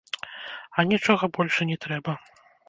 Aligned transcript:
А 0.77 0.85
нічога 0.91 1.29
больш 1.37 1.61
і 1.67 1.69
не 1.73 1.77
трэба. 1.87 2.17